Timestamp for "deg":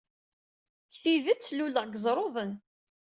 0.89-0.95, 1.85-1.95